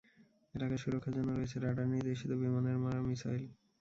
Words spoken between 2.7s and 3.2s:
মারার